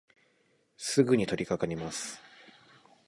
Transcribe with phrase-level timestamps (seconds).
[0.77, 2.19] すぐにとりかかります。